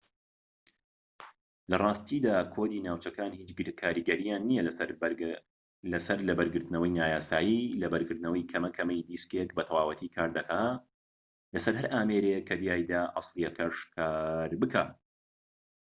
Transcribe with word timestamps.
لە 1.69 1.75
ڕاستیدا 1.85 2.35
کۆدی 2.53 2.85
ناوچەکان 2.87 3.31
هیچ 3.39 3.49
کاریگەریەکیان 3.81 4.43
نیە 4.49 4.61
لەسەر 5.93 6.17
لەبەرگرتنەوەی 6.29 6.95
نایاسایی 6.97 7.73
لەبەرگرتنەوەی 7.81 8.49
کەمەکەمەی 8.51 9.05
دیسکێك 9.09 9.49
بە 9.57 9.63
تەواوەتی 9.69 10.13
کار 10.15 10.29
دەکات 10.37 10.81
لەسەر 11.53 11.73
هەر 11.79 11.87
ئامێرێك 11.93 12.43
کە 12.49 12.55
تیایدا 12.61 13.01
ئەسڵیەکەش 13.15 13.77
کار 13.95 14.51
بکات 14.61 14.91